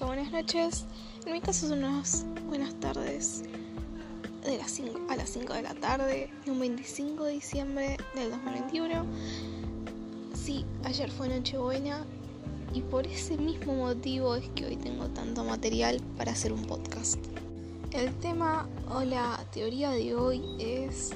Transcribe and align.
o 0.00 0.06
buenas 0.06 0.32
noches. 0.32 0.86
En 1.24 1.34
mi 1.34 1.40
caso 1.40 1.68
son 1.68 1.84
unas 1.84 2.26
buenas 2.48 2.74
tardes 2.80 3.44
de 4.44 4.58
las 4.58 4.80
a 5.08 5.16
las 5.16 5.28
5 5.30 5.52
de 5.52 5.62
la 5.62 5.74
tarde, 5.74 6.30
un 6.48 6.58
25 6.58 7.22
de 7.22 7.32
diciembre 7.32 7.96
del 8.16 8.30
2021. 8.30 9.04
Sí, 10.34 10.64
ayer 10.84 11.10
fue 11.12 11.28
Nochebuena 11.28 12.04
y 12.72 12.80
por 12.80 13.06
ese 13.06 13.36
mismo 13.36 13.74
motivo 13.74 14.34
es 14.34 14.48
que 14.56 14.66
hoy 14.66 14.76
tengo 14.76 15.06
tanto 15.10 15.44
material 15.44 16.00
para 16.16 16.32
hacer 16.32 16.52
un 16.52 16.64
podcast. 16.64 17.18
El 17.92 18.12
tema 18.16 18.68
o 18.90 19.02
la 19.02 19.44
teoría 19.52 19.90
de 19.90 20.16
hoy 20.16 20.42
es 20.58 21.12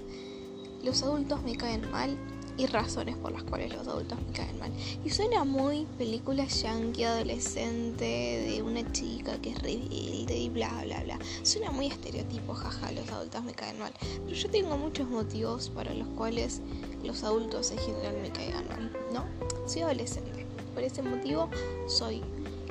los 0.84 1.02
adultos 1.02 1.42
me 1.42 1.56
caen 1.56 1.90
mal 1.90 2.16
y 2.58 2.66
razones 2.66 3.16
por 3.16 3.32
las 3.32 3.44
cuales 3.44 3.72
los 3.72 3.86
adultos 3.86 4.18
me 4.26 4.32
caen 4.32 4.58
mal. 4.58 4.72
Y 5.04 5.10
suena 5.10 5.44
muy 5.44 5.86
película 5.96 6.44
yankee 6.44 7.04
adolescente 7.04 8.04
de 8.04 8.62
una 8.62 8.90
chica 8.92 9.40
que 9.40 9.50
es 9.50 9.62
rebelde 9.62 10.36
y 10.36 10.48
bla 10.48 10.68
bla 10.84 11.02
bla. 11.04 11.18
Suena 11.44 11.70
muy 11.70 11.86
estereotipo, 11.86 12.54
jaja, 12.54 12.92
los 12.92 13.08
adultos 13.10 13.44
me 13.44 13.54
caen 13.54 13.78
mal. 13.78 13.92
Pero 14.24 14.36
yo 14.36 14.50
tengo 14.50 14.76
muchos 14.76 15.08
motivos 15.08 15.70
para 15.70 15.94
los 15.94 16.08
cuales 16.08 16.60
los 17.04 17.22
adultos 17.22 17.70
en 17.70 17.78
general 17.78 18.16
me 18.20 18.30
caigan 18.30 18.66
mal, 18.68 18.92
¿no? 19.14 19.24
Soy 19.66 19.82
adolescente. 19.82 20.44
Por 20.74 20.82
ese 20.82 21.02
motivo 21.02 21.48
soy 21.86 22.22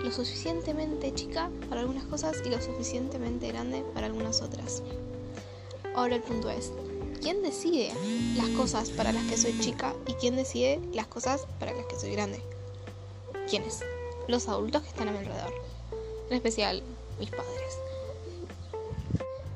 lo 0.04 0.12
suficientemente 0.12 1.14
chica 1.14 1.50
para 1.70 1.82
algunas 1.82 2.04
cosas 2.06 2.38
y 2.46 2.50
lo 2.50 2.62
suficientemente 2.62 3.48
grande 3.48 3.84
para 3.94 4.08
algunas 4.08 4.42
otras. 4.42 4.84
Ahora 5.96 6.16
el 6.16 6.22
punto 6.22 6.50
es, 6.50 6.72
¿quién 7.22 7.42
decide 7.42 7.92
las 8.36 8.50
cosas 8.50 8.90
para 8.90 9.12
las 9.12 9.24
que 9.26 9.38
soy 9.38 9.58
chica 9.60 9.94
y 10.06 10.14
quién 10.14 10.36
decide 10.36 10.80
las 10.94 11.08
cosas 11.08 11.48
para 11.60 11.74
las 11.74 11.86
que 11.86 12.00
soy 12.00 12.12
grande? 12.12 12.42
¿Quiénes? 13.50 13.84
Los 14.28 14.48
adultos 14.48 14.84
que 14.84 14.90
están 14.90 15.08
a 15.08 15.12
mi 15.12 15.20
alrededor. 15.20 15.54
En 16.30 16.36
especial, 16.36 16.84
mis 17.20 17.30
padres. 17.30 17.78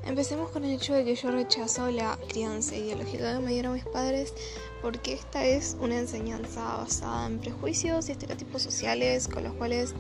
Empecemos 0.05 0.49
con 0.49 0.63
el 0.63 0.71
hecho 0.71 0.93
de 0.93 1.05
que 1.05 1.15
yo 1.15 1.31
rechazo 1.31 1.89
la 1.91 2.17
crianza 2.27 2.75
ideológica 2.75 3.33
que 3.33 3.39
me 3.39 3.51
dieron 3.51 3.73
mis 3.73 3.85
padres 3.85 4.33
porque 4.81 5.13
esta 5.13 5.45
es 5.45 5.77
una 5.79 5.97
enseñanza 5.99 6.77
basada 6.77 7.27
en 7.27 7.39
prejuicios 7.39 8.09
y 8.09 8.13
estereotipos 8.13 8.61
sociales 8.63 9.27
con 9.27 9.43
los 9.43 9.53
cuales 9.53 9.93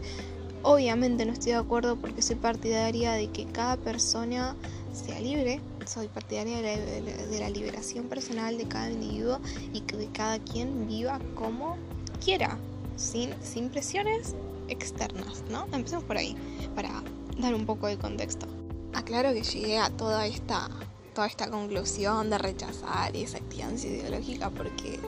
obviamente 0.63 1.25
no 1.25 1.33
estoy 1.33 1.51
de 1.51 1.59
acuerdo 1.59 1.97
porque 1.97 2.21
soy 2.21 2.35
partidaria 2.35 3.13
de 3.13 3.29
que 3.29 3.45
cada 3.45 3.77
persona 3.77 4.55
sea 4.91 5.19
libre 5.19 5.61
soy 5.85 6.07
partidaria 6.07 6.61
de 6.61 7.39
la, 7.39 7.49
liberación 7.49 8.05
personal 8.05 8.57
de 8.57 8.67
cada 8.67 8.89
individuo 8.89 9.39
y 9.73 9.81
que 9.81 10.07
cada 10.13 10.39
quien 10.39 10.87
viva 10.87 11.19
como 11.35 11.77
quiera, 12.23 12.57
sin, 12.95 13.33
sin 13.43 13.69
presiones 13.69 14.35
externas, 14.67 15.43
¿no? 15.49 15.67
Empecemos 15.73 16.03
por 16.05 16.17
ahí, 16.17 16.35
para 16.75 17.03
dar 17.37 17.53
un 17.55 17.65
poco 17.65 17.87
de 17.87 17.97
contexto. 17.97 18.47
Aclaro 18.93 19.33
que 19.33 19.43
llegué 19.43 19.79
a 19.79 19.89
toda 19.89 20.25
esta, 20.27 20.69
toda 21.13 21.27
esta 21.27 21.49
conclusión 21.49 22.29
de 22.29 22.37
rechazar 22.37 23.15
esa 23.15 23.39
crianza 23.39 23.87
ideológica 23.87 24.49
porque 24.49 24.99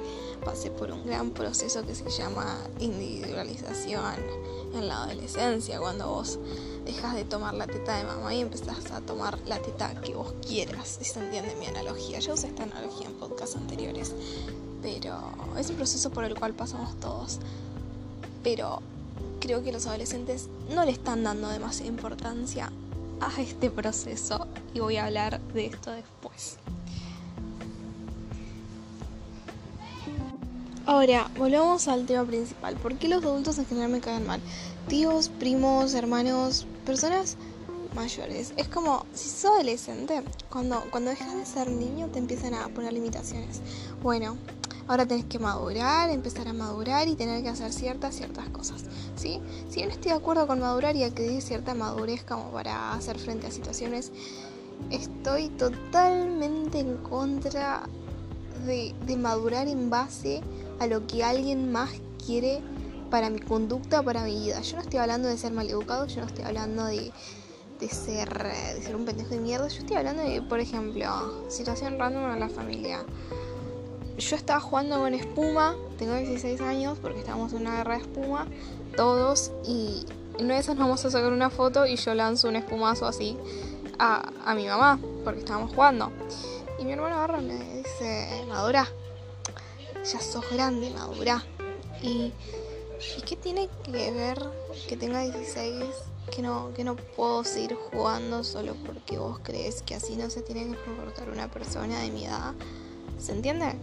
pasé 0.44 0.72
por 0.72 0.92
un 0.92 1.06
gran 1.06 1.32
proceso 1.32 1.86
que 1.86 1.96
se 1.96 2.10
llama 2.10 2.58
individualización 2.80 4.16
en 4.74 4.88
la 4.88 5.04
adolescencia, 5.04 5.80
cuando 5.80 6.08
vos 6.08 6.40
dejas 6.86 7.16
de 7.16 7.24
tomar 7.24 7.54
la 7.54 7.68
teta 7.68 7.98
de 7.98 8.04
mamá 8.04 8.34
y 8.34 8.42
empezás 8.42 8.92
a 8.92 9.02
tomar 9.02 9.38
la 9.46 9.60
teta 9.60 9.94
que 10.02 10.14
vos 10.14 10.34
quieras. 10.46 10.98
Si 11.00 11.06
se 11.06 11.20
entiende 11.20 11.56
mi 11.56 11.68
analogía. 11.68 12.20
Yo 12.20 12.34
usé 12.34 12.48
esta 12.48 12.64
analogía 12.64 13.08
en 13.08 13.14
podcasts 13.14 13.56
anteriores, 13.56 14.14
pero 14.82 15.20
es 15.58 15.70
un 15.70 15.76
proceso 15.76 16.10
por 16.10 16.26
el 16.26 16.36
cual 16.36 16.54
pasamos 16.54 17.00
todos. 17.00 17.40
Pero 18.44 18.82
creo 19.40 19.64
que 19.64 19.72
los 19.72 19.88
adolescentes 19.88 20.48
no 20.74 20.86
le 20.86 20.92
están 20.92 21.24
dando 21.24 21.50
demasiada 21.50 21.90
importancia 21.90 22.72
a 23.20 23.42
este 23.42 23.70
proceso 23.70 24.48
y 24.74 24.80
voy 24.80 24.98
a 24.98 25.06
hablar 25.06 25.40
de 25.54 25.68
esto 25.68 25.92
después. 25.92 26.58
Ahora, 30.94 31.28
volvamos 31.40 31.88
al 31.88 32.06
tema 32.06 32.24
principal. 32.24 32.76
¿Por 32.76 33.00
qué 33.00 33.08
los 33.08 33.24
adultos 33.24 33.58
en 33.58 33.66
general 33.66 33.90
me 33.90 34.00
caen 34.00 34.28
mal? 34.28 34.40
Tíos, 34.88 35.28
primos, 35.28 35.96
hermanos, 35.96 36.68
personas 36.86 37.36
mayores. 37.96 38.54
Es 38.58 38.68
como, 38.68 39.04
si 39.12 39.28
sos 39.28 39.56
adolescente, 39.56 40.22
cuando, 40.52 40.84
cuando 40.92 41.10
dejas 41.10 41.34
de 41.36 41.48
ser 41.48 41.72
niño 41.72 42.10
te 42.10 42.20
empiezan 42.20 42.54
a 42.54 42.68
poner 42.68 42.94
limitaciones. 42.94 43.62
Bueno, 44.04 44.38
ahora 44.88 45.08
tenés 45.08 45.26
que 45.26 45.40
madurar, 45.40 46.12
empezar 46.12 46.48
a 46.48 46.54
madurar 46.54 47.08
y 47.08 47.16
tener 47.16 47.42
que 47.42 47.50
hacer 47.50 47.74
ciertas, 47.74 48.14
ciertas 48.14 48.48
cosas. 48.50 48.84
¿sí? 49.16 49.42
Si 49.70 49.80
yo 49.80 49.88
no 49.88 49.94
estoy 49.94 50.12
de 50.12 50.18
acuerdo 50.18 50.46
con 50.46 50.60
madurar 50.60 50.96
y 50.96 51.02
adquirir 51.02 51.42
cierta 51.42 51.74
madurez 51.74 52.24
como 52.24 52.52
para 52.52 52.94
hacer 52.94 53.18
frente 53.18 53.48
a 53.48 53.52
situaciones, 53.52 54.12
estoy 54.92 55.50
totalmente 55.50 56.82
en 56.82 56.98
contra 56.98 57.82
de, 58.68 58.94
de 59.08 59.18
madurar 59.18 59.68
en 59.68 59.90
base 59.90 60.38
a 60.38 60.63
lo 60.88 61.08
que 61.08 61.24
alguien 61.24 61.72
más 61.72 61.92
quiere 62.26 62.62
para 63.10 63.30
mi 63.30 63.40
conducta, 63.40 64.02
para 64.02 64.24
mi 64.24 64.40
vida. 64.40 64.62
Yo 64.62 64.76
no 64.76 64.82
estoy 64.82 65.00
hablando 65.00 65.28
de 65.28 65.38
ser 65.38 65.54
maleducado, 65.54 66.08
yo 66.08 66.22
no 66.22 66.28
estoy 66.28 66.46
hablando 66.46 66.86
de, 66.86 67.12
de, 67.80 67.90
ser, 67.90 68.30
de 68.44 68.82
ser 68.82 68.96
un 68.96 69.06
pendejo 69.06 69.30
de 69.30 69.40
mierda. 69.40 69.68
Yo 69.68 69.80
estoy 69.80 69.98
hablando 69.98 70.24
de, 70.24 70.42
por 70.42 70.60
ejemplo, 70.60 71.50
situación 71.50 72.00
random 72.00 72.32
en 72.32 72.40
la 72.40 72.50
familia. 72.50 73.04
Yo 74.18 74.36
estaba 74.36 74.60
jugando 74.60 75.00
con 75.00 75.14
espuma, 75.14 75.76
tengo 75.98 76.16
16 76.16 76.62
años 76.62 76.98
porque 77.02 77.20
estábamos 77.20 77.54
en 77.54 77.62
una 77.62 77.78
guerra 77.78 77.98
de 77.98 78.02
espuma, 78.02 78.48
todos, 78.96 79.52
y 79.68 80.06
en 80.38 80.46
una 80.46 80.56
de 80.56 80.60
esas 80.60 80.76
nos 80.76 80.86
vamos 80.86 81.06
a 81.06 81.12
sacar 81.12 81.32
una 81.32 81.50
foto 81.50 81.86
y 81.86 81.96
yo 81.96 82.14
lanzo 82.14 82.48
un 82.48 82.56
espumazo 82.56 83.08
así 83.08 83.38
a, 84.00 84.32
a 84.46 84.56
mi 84.56 84.68
mamá, 84.68 85.00
porque 85.24 85.40
estábamos 85.40 85.72
jugando. 85.74 86.12
Y 86.80 86.86
mi 86.86 86.94
hermano 86.94 87.16
agarra 87.16 87.42
y 87.42 87.46
me 87.46 87.54
dice, 87.78 88.44
madura, 88.48 88.88
ya 90.04 90.20
sos 90.20 90.50
grande, 90.52 90.90
madura. 90.92 91.44
Y, 92.02 92.32
¿y 93.18 93.22
qué 93.26 93.36
tiene 93.36 93.70
que 93.84 94.12
ver 94.12 94.40
que 94.88 94.98
tenga 94.98 95.22
16 95.22 95.74
que 96.36 96.42
no, 96.42 96.74
que 96.74 96.84
no 96.84 96.96
puedo 96.96 97.44
seguir 97.44 97.76
jugando 97.76 98.44
solo 98.44 98.76
porque 98.86 99.18
vos 99.18 99.40
crees 99.44 99.82
que 99.82 99.96
así 99.96 100.16
no 100.16 100.30
se 100.30 100.42
tiene 100.42 100.68
que 100.68 100.82
comportar 100.84 101.30
una 101.30 101.50
persona 101.50 102.02
de 102.02 102.12
mi 102.12 102.26
edad? 102.26 102.54
¿Se 103.18 103.32
entiende? 103.32 103.74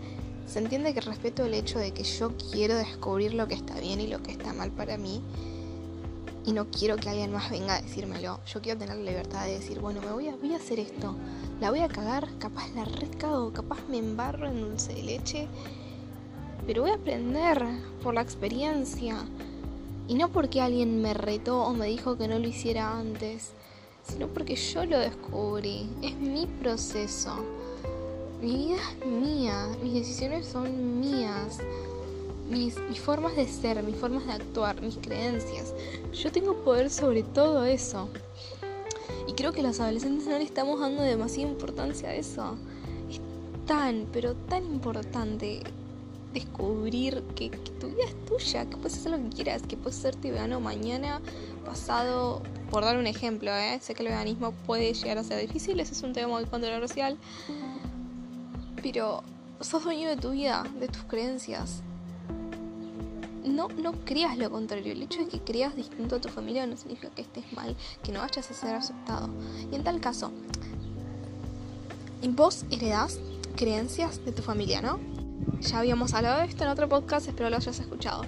Se 0.47 0.59
entiende 0.59 0.92
que 0.92 1.00
respeto 1.00 1.44
el 1.44 1.54
hecho 1.54 1.78
de 1.78 1.92
que 1.92 2.03
yo 2.03 2.32
quiero 2.50 2.75
descubrir 2.75 3.34
lo 3.34 3.47
que 3.47 3.54
está 3.54 3.78
bien 3.78 4.00
y 4.00 4.09
lo 4.09 4.22
que 4.22 4.32
está 4.32 4.53
mal 4.53 4.70
para 4.70 4.97
mí 4.98 5.22
y 6.44 6.53
no 6.53 6.66
quiero 6.70 6.97
que 6.97 7.09
alguien 7.09 7.32
más 7.32 7.50
venga 7.50 7.76
a 7.76 7.82
decírmelo. 7.82 8.41
Yo 8.47 8.60
quiero 8.60 8.78
tener 8.78 8.97
la 8.97 9.10
libertad 9.10 9.44
de 9.44 9.53
decir, 9.53 9.78
bueno, 9.78 10.00
me 10.00 10.10
voy 10.10 10.28
a, 10.28 10.36
voy 10.36 10.54
a 10.54 10.56
hacer 10.56 10.80
esto. 10.80 11.14
La 11.60 11.70
voy 11.70 11.80
a 11.80 11.88
cagar, 11.88 12.26
capaz 12.38 12.69
la 12.75 12.84
recago, 12.84 13.53
capaz 13.53 13.78
me 13.88 13.98
embarro 13.98 14.48
en 14.48 14.60
dulce 14.60 14.94
de 14.94 15.03
leche 15.03 15.48
pero 16.66 16.82
voy 16.82 16.91
a 16.91 16.94
aprender 16.94 17.62
por 18.03 18.15
la 18.15 18.22
experiencia. 18.22 19.16
Y 20.09 20.15
no 20.15 20.28
porque 20.28 20.60
alguien 20.60 21.00
me 21.03 21.15
retó 21.15 21.62
o 21.62 21.72
me 21.72 21.87
dijo 21.87 22.16
que 22.16 22.26
no 22.26 22.38
lo 22.38 22.48
hiciera 22.48 22.98
antes, 22.98 23.53
sino 24.03 24.26
porque 24.28 24.56
yo 24.56 24.84
lo 24.84 24.98
descubrí. 24.98 25.88
Es 26.03 26.16
mi 26.16 26.47
proceso. 26.47 27.44
Mi 28.43 28.56
vida 28.56 28.76
es 28.76 29.06
mía, 29.06 29.69
mis 29.82 29.94
decisiones 29.94 30.47
son 30.47 31.00
mías. 31.00 31.59
Mis, 32.50 32.77
mis, 32.88 32.98
formas 32.98 33.37
de 33.37 33.47
ser, 33.47 33.81
mis 33.84 33.94
formas 33.94 34.27
de 34.27 34.32
actuar, 34.32 34.82
mis 34.82 34.97
creencias. 34.97 35.72
Yo 36.12 36.32
tengo 36.32 36.54
poder 36.65 36.91
sobre 36.91 37.22
todo 37.22 37.65
eso. 37.65 38.09
Y 39.28 39.34
creo 39.34 39.53
que 39.53 39.62
los 39.62 39.78
adolescentes 39.78 40.27
no 40.27 40.37
le 40.37 40.42
estamos 40.42 40.81
dando 40.81 41.03
demasiada 41.03 41.48
importancia 41.48 42.09
a 42.09 42.15
eso. 42.16 42.56
Es 43.09 43.21
tan, 43.66 44.06
pero 44.12 44.34
tan 44.34 44.65
importante 44.65 45.62
descubrir 46.32 47.22
que, 47.34 47.50
tu 47.50 47.88
vida 47.88 48.04
es 48.06 48.24
tuya, 48.27 48.68
que 48.68 48.77
puedes 48.77 48.98
hacer 48.98 49.12
lo 49.12 49.18
que 49.18 49.28
quieras, 49.36 49.62
que 49.62 49.77
puedes 49.77 49.97
serte 49.98 50.30
vegano 50.30 50.60
mañana, 50.60 51.21
pasado, 51.65 52.42
por 52.71 52.84
dar 52.84 52.97
un 52.97 53.06
ejemplo, 53.06 53.50
¿eh? 53.53 53.78
sé 53.80 53.94
que 53.94 54.03
el 54.03 54.09
veganismo 54.10 54.53
puede 54.66 54.92
llegar 54.94 55.18
a 55.18 55.24
ser 55.24 55.41
difícil, 55.41 55.80
ese 55.80 55.92
es 55.92 56.03
un 56.03 56.12
tema 56.12 56.28
muy 56.28 56.44
controversial, 56.44 57.16
pero 58.82 59.22
sos 59.60 59.84
dueño 59.84 60.09
de 60.09 60.16
tu 60.16 60.30
vida, 60.30 60.65
de 60.78 60.88
tus 60.88 61.03
creencias. 61.04 61.82
No, 63.44 63.68
no 63.68 63.92
creas 64.04 64.36
lo 64.36 64.50
contrario. 64.50 64.92
El 64.92 65.03
hecho 65.03 65.21
de 65.21 65.28
que 65.28 65.41
creas 65.41 65.74
distinto 65.74 66.16
a 66.16 66.21
tu 66.21 66.28
familia 66.28 66.66
no 66.66 66.76
significa 66.76 67.10
que 67.10 67.22
estés 67.22 67.50
mal, 67.53 67.74
que 68.03 68.12
no 68.12 68.21
vayas 68.21 68.50
a 68.50 68.54
ser 68.54 68.74
aceptado. 68.74 69.30
Y 69.72 69.74
en 69.74 69.83
tal 69.83 69.98
caso, 70.00 70.30
vos 72.28 72.65
heredás 72.71 73.18
creencias 73.56 74.24
de 74.24 74.33
tu 74.33 74.42
familia, 74.42 74.83
¿no? 74.83 74.98
Ya 75.60 75.78
habíamos 75.78 76.15
hablado 76.15 76.41
de 76.41 76.47
esto 76.47 76.65
en 76.65 76.71
otro 76.71 76.89
podcast, 76.89 77.28
espero 77.28 77.51
lo 77.51 77.57
hayas 77.57 77.78
escuchado. 77.78 78.25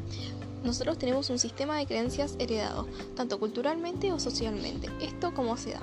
Nosotros 0.64 0.99
tenemos 0.99 1.29
un 1.31 1.38
sistema 1.38 1.76
de 1.79 1.87
creencias 1.87 2.37
heredado, 2.38 2.87
tanto 3.17 3.38
culturalmente 3.38 4.12
o 4.12 4.20
socialmente. 4.20 4.88
Esto 5.00 5.35
cómo 5.35 5.56
se 5.56 5.73
da 5.73 5.81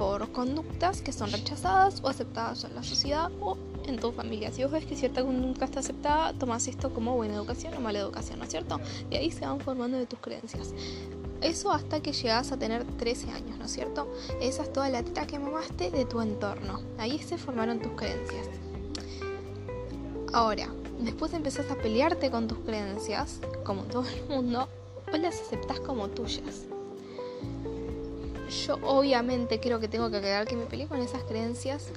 por 0.00 0.32
conductas 0.32 1.02
que 1.02 1.12
son 1.12 1.30
rechazadas 1.30 2.00
o 2.02 2.08
aceptadas 2.08 2.64
en 2.64 2.74
la 2.74 2.82
sociedad 2.82 3.30
o 3.38 3.58
en 3.86 3.98
tu 3.98 4.12
familia. 4.12 4.50
Si 4.50 4.62
vos 4.62 4.72
ves 4.72 4.86
que 4.86 4.96
cierta 4.96 5.22
conducta 5.22 5.66
está 5.66 5.80
aceptada, 5.80 6.32
tomas 6.32 6.66
esto 6.68 6.94
como 6.94 7.14
buena 7.16 7.34
educación 7.34 7.74
o 7.74 7.80
mala 7.80 7.98
educación, 7.98 8.38
¿no 8.38 8.46
es 8.46 8.50
cierto? 8.50 8.80
Y 9.10 9.16
ahí 9.16 9.30
se 9.30 9.42
van 9.42 9.60
formando 9.60 9.98
de 9.98 10.06
tus 10.06 10.18
creencias. 10.18 10.72
Eso 11.42 11.70
hasta 11.70 12.00
que 12.00 12.14
llegas 12.14 12.50
a 12.50 12.58
tener 12.58 12.84
13 12.84 13.30
años, 13.30 13.58
¿no 13.58 13.66
es 13.66 13.72
cierto? 13.72 14.10
Esa 14.40 14.62
es 14.62 14.72
toda 14.72 14.88
la 14.88 15.02
teta 15.02 15.26
que 15.26 15.38
mamaste 15.38 15.90
de 15.90 16.06
tu 16.06 16.22
entorno. 16.22 16.80
Ahí 16.96 17.18
se 17.18 17.36
formaron 17.36 17.78
tus 17.78 17.92
creencias. 17.92 18.48
Ahora, 20.32 20.68
después 21.00 21.32
empezás 21.32 21.68
a 21.72 21.74
pelearte 21.74 22.30
con 22.30 22.46
tus 22.46 22.58
creencias, 22.58 23.40
como 23.64 23.82
todo 23.82 24.04
el 24.08 24.24
mundo, 24.28 24.68
o 25.12 25.16
las 25.16 25.40
aceptás 25.40 25.80
como 25.80 26.08
tuyas. 26.08 26.66
Yo 28.66 28.78
obviamente 28.84 29.58
creo 29.58 29.80
que 29.80 29.88
tengo 29.88 30.08
que 30.08 30.18
aclarar 30.18 30.46
que 30.46 30.54
me 30.54 30.66
peleé 30.66 30.86
con 30.86 31.00
esas 31.00 31.24
creencias 31.24 31.88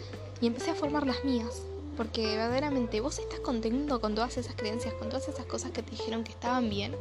y 0.42 0.48
empecé 0.48 0.72
a 0.72 0.76
formar 0.76 1.06
las 1.06 1.24
mías. 1.24 1.62
Porque 1.96 2.26
verdaderamente 2.26 3.02
vos 3.02 3.20
estás 3.20 3.40
contento 3.40 4.02
con 4.02 4.16
todas 4.16 4.36
esas 4.38 4.56
creencias, 4.56 4.96
con 4.96 5.10
todas 5.10 5.28
esas 5.28 5.46
cosas 5.46 5.70
que 5.70 5.84
te 5.84 5.92
dijeron 5.92 6.24
que 6.24 6.32
estaban 6.32 6.72
bien, 6.72 6.96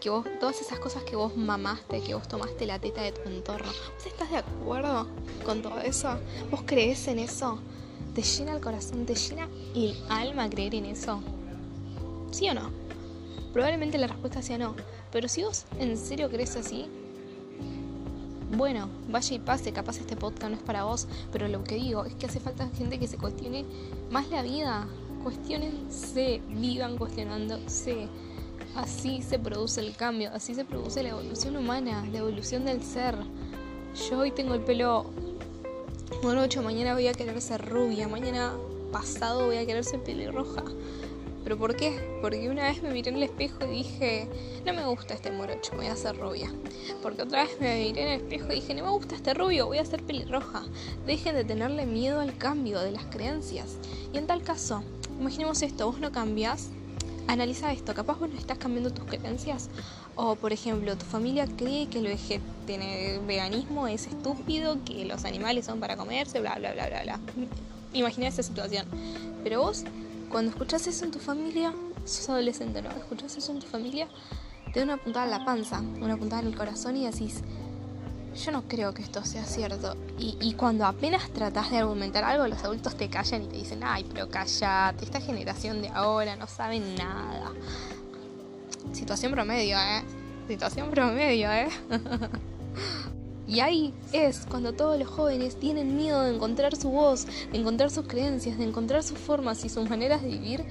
que 0.00 0.08
vos, 0.08 0.24
todas 0.40 0.62
esas 0.62 0.78
cosas 0.78 1.02
que 1.02 1.14
vos 1.14 1.36
mamaste, 1.36 2.00
que 2.00 2.14
vos 2.14 2.26
tomaste 2.26 2.64
la 2.64 2.78
teta 2.78 3.02
de 3.02 3.12
tu 3.12 3.28
entorno. 3.28 3.68
¿Vos 3.68 4.06
estás 4.06 4.30
de 4.30 4.38
acuerdo 4.38 5.08
con 5.44 5.60
todo 5.60 5.78
eso? 5.80 6.08
¿Vos 6.50 6.62
crees 6.64 7.06
en 7.08 7.18
eso? 7.18 7.58
¿Te 8.18 8.24
llena 8.24 8.52
el 8.52 8.60
corazón, 8.60 9.06
te 9.06 9.14
llena 9.14 9.48
el 9.76 9.94
alma 10.08 10.50
creer 10.50 10.74
en 10.74 10.86
eso? 10.86 11.20
¿Sí 12.32 12.48
o 12.50 12.54
no? 12.54 12.72
Probablemente 13.52 13.96
la 13.96 14.08
respuesta 14.08 14.42
sea 14.42 14.58
no. 14.58 14.74
Pero 15.12 15.28
si 15.28 15.44
vos 15.44 15.66
en 15.78 15.96
serio 15.96 16.28
crees 16.28 16.56
así, 16.56 16.86
bueno, 18.56 18.88
vaya 19.08 19.36
y 19.36 19.38
pase, 19.38 19.72
capaz 19.72 19.98
este 19.98 20.16
podcast 20.16 20.50
no 20.50 20.56
es 20.56 20.62
para 20.64 20.82
vos, 20.82 21.06
pero 21.30 21.46
lo 21.46 21.62
que 21.62 21.76
digo 21.76 22.06
es 22.06 22.14
que 22.16 22.26
hace 22.26 22.40
falta 22.40 22.68
gente 22.76 22.98
que 22.98 23.06
se 23.06 23.18
cuestione 23.18 23.64
más 24.10 24.28
la 24.30 24.42
vida. 24.42 24.88
Cuestionense, 25.22 26.42
vivan 26.48 26.98
cuestionándose. 26.98 28.08
Así 28.74 29.22
se 29.22 29.38
produce 29.38 29.80
el 29.80 29.94
cambio, 29.94 30.32
así 30.34 30.56
se 30.56 30.64
produce 30.64 31.04
la 31.04 31.10
evolución 31.10 31.56
humana, 31.56 32.04
la 32.10 32.18
evolución 32.18 32.64
del 32.64 32.82
ser. 32.82 33.14
Yo 34.10 34.18
hoy 34.18 34.32
tengo 34.32 34.54
el 34.54 34.62
pelo 34.62 35.06
morocho, 36.22 36.62
mañana 36.62 36.94
voy 36.94 37.06
a 37.06 37.12
querer 37.12 37.40
ser 37.40 37.64
rubia, 37.68 38.08
mañana 38.08 38.52
pasado 38.92 39.46
voy 39.46 39.56
a 39.56 39.66
querer 39.66 39.84
ser 39.84 40.02
pelirroja. 40.02 40.64
¿Pero 41.44 41.56
por 41.56 41.76
qué? 41.76 42.18
Porque 42.20 42.50
una 42.50 42.64
vez 42.64 42.82
me 42.82 42.90
miré 42.90 43.10
en 43.10 43.16
el 43.16 43.22
espejo 43.22 43.64
y 43.64 43.78
dije, 43.78 44.28
no 44.66 44.74
me 44.74 44.84
gusta 44.84 45.14
este 45.14 45.30
morocho, 45.30 45.76
voy 45.76 45.86
a 45.86 45.96
ser 45.96 46.16
rubia. 46.18 46.52
Porque 47.02 47.22
otra 47.22 47.44
vez 47.44 47.58
me 47.60 47.78
miré 47.78 48.02
en 48.02 48.08
el 48.08 48.20
espejo 48.20 48.52
y 48.52 48.56
dije, 48.56 48.74
no 48.74 48.84
me 48.84 48.90
gusta 48.90 49.14
este 49.14 49.32
rubio, 49.32 49.66
voy 49.66 49.78
a 49.78 49.84
ser 49.84 50.02
pelirroja. 50.02 50.64
Dejen 51.06 51.36
de 51.36 51.44
tenerle 51.44 51.86
miedo 51.86 52.20
al 52.20 52.36
cambio 52.36 52.80
de 52.80 52.90
las 52.90 53.04
creencias. 53.06 53.76
Y 54.12 54.18
en 54.18 54.26
tal 54.26 54.42
caso, 54.42 54.82
imaginemos 55.20 55.62
esto, 55.62 55.86
vos 55.86 56.00
no 56.00 56.10
cambias, 56.12 56.68
analiza 57.28 57.72
esto, 57.72 57.94
capaz 57.94 58.18
vos 58.18 58.28
no 58.28 58.38
estás 58.38 58.58
cambiando 58.58 58.90
tus 58.92 59.04
creencias. 59.04 59.70
O 60.20 60.34
por 60.34 60.52
ejemplo, 60.52 60.98
tu 60.98 61.06
familia 61.06 61.46
cree 61.46 61.86
que 61.86 62.00
el 62.00 63.20
veganismo 63.24 63.86
es 63.86 64.08
estúpido, 64.08 64.76
que 64.84 65.04
los 65.04 65.24
animales 65.24 65.66
son 65.66 65.78
para 65.78 65.96
comerse, 65.96 66.40
bla, 66.40 66.56
bla, 66.56 66.72
bla, 66.72 66.88
bla, 66.88 67.02
bla. 67.04 67.20
Imagina 67.92 68.26
esa 68.26 68.42
situación. 68.42 68.84
Pero 69.44 69.62
vos 69.62 69.84
cuando 70.28 70.50
escuchas 70.50 70.88
eso 70.88 71.04
en 71.04 71.12
tu 71.12 71.20
familia, 71.20 71.72
sos 72.04 72.30
adolescente, 72.30 72.82
¿no? 72.82 72.90
Escuchas 72.90 73.36
eso 73.36 73.52
en 73.52 73.60
tu 73.60 73.68
familia, 73.68 74.08
te 74.72 74.80
da 74.80 74.86
una 74.86 74.96
puntada 74.96 75.26
en 75.26 75.30
la 75.30 75.44
panza, 75.44 75.80
una 75.80 76.16
puntada 76.16 76.42
en 76.42 76.48
el 76.48 76.56
corazón 76.56 76.96
y 76.96 77.06
decís, 77.06 77.44
yo 78.44 78.50
no 78.50 78.62
creo 78.62 78.92
que 78.94 79.02
esto 79.02 79.24
sea 79.24 79.44
cierto. 79.44 79.96
Y, 80.18 80.52
cuando 80.54 80.84
apenas 80.84 81.30
tratás 81.30 81.70
de 81.70 81.78
argumentar 81.78 82.24
algo, 82.24 82.48
los 82.48 82.62
adultos 82.64 82.96
te 82.96 83.08
callan 83.08 83.44
y 83.44 83.46
te 83.46 83.56
dicen, 83.56 83.82
ay, 83.84 84.04
pero 84.12 84.28
callate, 84.28 85.04
esta 85.04 85.20
generación 85.20 85.80
de 85.80 85.90
ahora 85.90 86.34
no 86.34 86.48
sabe 86.48 86.80
nada. 86.80 87.52
Situación 88.98 89.30
promedio, 89.30 89.76
¿eh? 89.78 90.02
Situación 90.48 90.90
promedio, 90.90 91.52
¿eh? 91.52 91.68
Y 93.46 93.60
ahí 93.60 93.94
es 94.12 94.44
cuando 94.44 94.74
todos 94.74 94.98
los 94.98 95.08
jóvenes 95.08 95.58
tienen 95.58 95.96
miedo 95.96 96.20
de 96.20 96.34
encontrar 96.34 96.76
su 96.76 96.90
voz, 96.90 97.26
de 97.50 97.58
encontrar 97.58 97.90
sus 97.90 98.06
creencias, 98.06 98.58
de 98.58 98.64
encontrar 98.64 99.02
sus 99.02 99.16
formas 99.18 99.64
y 99.64 99.70
sus 99.70 99.88
maneras 99.88 100.20
de 100.20 100.28
vivir 100.28 100.64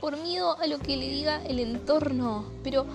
por 0.00 0.16
miedo 0.16 0.56
a 0.58 0.66
lo 0.66 0.78
que 0.78 0.96
le 0.96 1.08
diga 1.08 1.44
el 1.44 1.58
entorno. 1.58 2.46
Pero, 2.64 2.86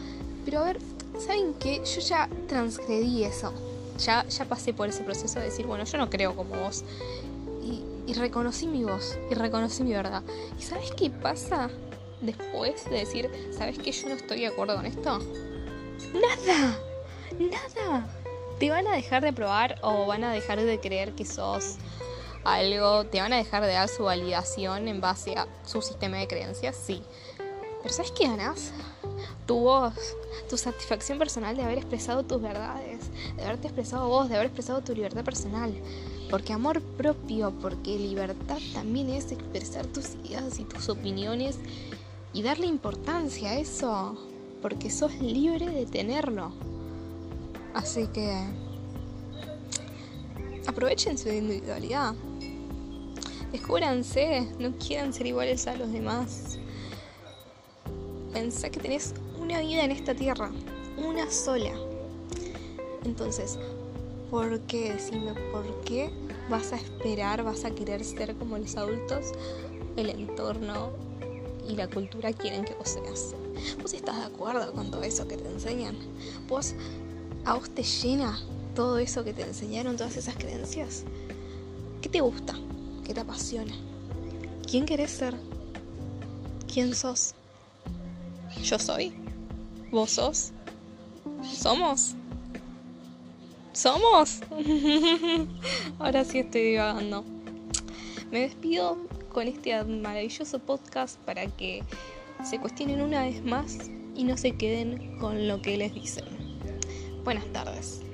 pero 0.43 0.61
a 0.61 0.63
ver, 0.63 0.79
¿saben 1.19 1.53
qué? 1.59 1.83
Yo 1.85 2.01
ya 2.01 2.27
transgredí 2.47 3.25
eso. 3.25 3.53
Ya, 3.99 4.25
ya 4.27 4.45
pasé 4.45 4.73
por 4.73 4.89
ese 4.89 5.03
proceso 5.03 5.37
de 5.37 5.45
decir, 5.45 5.67
bueno, 5.67 5.83
yo 5.83 5.99
no 5.99 6.09
creo 6.09 6.35
como 6.35 6.55
vos. 6.55 6.83
Y, 7.61 7.83
y 8.09 8.13
reconocí 8.15 8.65
mi 8.65 8.85
voz, 8.85 9.19
y 9.29 9.35
reconocí 9.35 9.83
mi 9.83 9.91
verdad. 9.91 10.23
¿Y 10.57 10.63
sabes 10.63 10.91
qué 10.97 11.11
pasa 11.11 11.69
después 12.21 12.85
de 12.85 12.97
decir, 12.97 13.29
¿sabes 13.51 13.77
que 13.77 13.91
yo 13.91 14.09
no 14.09 14.15
estoy 14.15 14.41
de 14.41 14.47
acuerdo 14.47 14.75
con 14.75 14.85
esto? 14.85 15.19
Nada, 16.13 16.79
nada 17.39 18.07
te 18.59 18.69
van 18.69 18.87
a 18.87 18.93
dejar 18.93 19.23
de 19.23 19.33
probar 19.33 19.77
o 19.81 20.05
van 20.07 20.23
a 20.23 20.31
dejar 20.31 20.59
de 20.59 20.79
creer 20.79 21.13
que 21.13 21.25
sos 21.25 21.75
algo, 22.43 23.05
te 23.05 23.19
van 23.19 23.33
a 23.33 23.37
dejar 23.37 23.63
de 23.63 23.73
dar 23.73 23.89
su 23.89 24.03
validación 24.03 24.87
en 24.87 25.01
base 25.01 25.35
a 25.35 25.47
su 25.65 25.81
sistema 25.81 26.17
de 26.17 26.27
creencias, 26.27 26.75
sí. 26.75 27.03
Pero 27.81 27.93
¿sabes 27.93 28.11
qué 28.11 28.25
ganas? 28.25 28.71
Tu 29.45 29.55
voz, 29.55 29.93
tu 30.49 30.57
satisfacción 30.57 31.19
personal 31.19 31.55
de 31.55 31.63
haber 31.63 31.77
expresado 31.77 32.23
tus 32.23 32.41
verdades, 32.41 32.99
de 33.35 33.43
haberte 33.43 33.67
expresado 33.67 34.07
vos, 34.07 34.29
de 34.29 34.35
haber 34.35 34.47
expresado 34.47 34.81
tu 34.81 34.93
libertad 34.93 35.23
personal. 35.23 35.73
Porque 36.29 36.51
amor 36.51 36.81
propio, 36.81 37.53
porque 37.61 37.97
libertad 37.97 38.57
también 38.73 39.09
es 39.09 39.31
expresar 39.31 39.85
tus 39.87 40.15
ideas 40.25 40.59
y 40.59 40.63
tus 40.63 40.89
opiniones 40.89 41.57
y 42.37 42.43
darle 42.43 42.67
importancia 42.67 43.49
a 43.49 43.57
eso, 43.57 44.15
porque 44.61 44.91
sos 44.91 45.11
libre 45.15 45.65
de 45.71 45.87
tenerlo. 45.87 46.51
Así 47.73 48.05
que 48.13 48.31
aprovechen 50.67 51.17
su 51.17 51.29
individualidad. 51.29 52.13
Descúbranse, 53.51 54.47
no 54.59 54.71
quieran 54.77 55.13
ser 55.13 55.25
iguales 55.25 55.65
a 55.65 55.77
los 55.77 55.91
demás. 55.91 56.59
Pensá 58.31 58.69
que 58.69 58.81
tenés 58.81 59.15
una 59.41 59.59
vida 59.61 59.83
en 59.83 59.89
esta 59.89 60.13
tierra, 60.13 60.51
una 60.95 61.31
sola. 61.31 61.73
Entonces, 63.03 63.57
¿por 64.29 64.59
qué? 64.67 64.93
Decime, 64.93 65.33
¿por 65.51 65.81
qué 65.85 66.11
vas 66.51 66.71
a 66.71 66.75
esperar, 66.75 67.41
vas 67.41 67.65
a 67.65 67.71
querer 67.71 68.03
ser 68.03 68.35
como 68.35 68.59
los 68.59 68.75
adultos? 68.75 69.31
El 69.95 70.11
entorno 70.11 71.06
y 71.67 71.75
la 71.75 71.87
cultura 71.87 72.33
quieren 72.33 72.65
que 72.65 72.73
vos 72.75 72.89
seas. 72.89 73.35
¿Vos 73.81 73.93
estás 73.93 74.17
de 74.17 74.25
acuerdo 74.25 74.71
con 74.73 74.91
todo 74.91 75.03
eso 75.03 75.27
que 75.27 75.37
te 75.37 75.49
enseñan? 75.49 75.97
¿Vos 76.47 76.73
¿A 77.47 77.53
vos 77.53 77.69
te 77.69 77.81
llena 77.81 78.37
todo 78.75 78.97
eso 78.97 79.23
que 79.23 79.31
te 79.31 79.41
enseñaron, 79.41 79.95
todas 79.95 80.17
esas 80.17 80.35
creencias? 80.35 81.05
¿Qué 82.01 82.09
te 82.09 82.19
gusta? 82.19 82.53
¿Qué 83.05 83.13
te 83.13 83.21
apasiona? 83.21 83.73
¿Quién 84.69 84.85
querés 84.85 85.11
ser? 85.11 85.33
¿Quién 86.71 86.93
sos? 86.93 87.35
¿Yo 88.61 88.77
soy? 88.77 89.13
¿Vos 89.91 90.11
sos? 90.11 90.51
¿Somos? 91.57 92.15
¿Somos? 93.71 94.41
Ahora 95.99 96.25
sí 96.25 96.39
estoy 96.39 96.63
divagando. 96.63 97.23
Me 98.29 98.41
despido 98.41 98.97
con 99.37 99.47
este 99.47 99.83
maravilloso 99.83 100.57
podcast 100.57 101.19
para 101.19 101.45
que 101.45 101.83
se 102.43 102.57
cuestionen 102.57 103.01
una 103.01 103.21
vez 103.21 103.43
más 103.43 103.77
y 104.15 104.23
no 104.23 104.35
se 104.35 104.53
queden 104.53 105.19
con 105.19 105.47
lo 105.47 105.61
que 105.61 105.77
les 105.77 105.93
dicen. 105.93 106.25
Buenas 107.23 107.45
tardes. 107.53 108.06